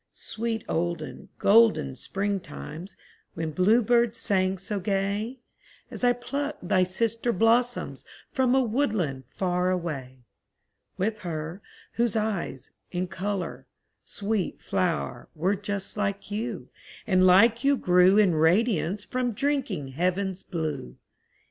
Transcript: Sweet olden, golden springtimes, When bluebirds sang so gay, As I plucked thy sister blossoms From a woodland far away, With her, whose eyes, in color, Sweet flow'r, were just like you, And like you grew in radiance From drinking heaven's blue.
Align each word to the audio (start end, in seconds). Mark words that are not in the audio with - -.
Sweet 0.13 0.63
olden, 0.67 1.29
golden 1.37 1.93
springtimes, 1.93 2.95
When 3.35 3.51
bluebirds 3.51 4.17
sang 4.17 4.57
so 4.57 4.79
gay, 4.79 5.41
As 5.91 6.03
I 6.03 6.11
plucked 6.11 6.67
thy 6.67 6.83
sister 6.85 7.31
blossoms 7.31 8.03
From 8.31 8.55
a 8.55 8.63
woodland 8.63 9.25
far 9.29 9.69
away, 9.69 10.25
With 10.97 11.19
her, 11.19 11.61
whose 11.91 12.15
eyes, 12.15 12.71
in 12.91 13.09
color, 13.09 13.67
Sweet 14.03 14.59
flow'r, 14.59 15.29
were 15.35 15.55
just 15.55 15.95
like 15.97 16.31
you, 16.31 16.69
And 17.05 17.27
like 17.27 17.63
you 17.63 17.77
grew 17.77 18.17
in 18.17 18.33
radiance 18.33 19.03
From 19.05 19.33
drinking 19.33 19.89
heaven's 19.89 20.41
blue. 20.41 20.97